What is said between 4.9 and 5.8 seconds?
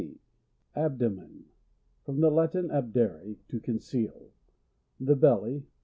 the belly.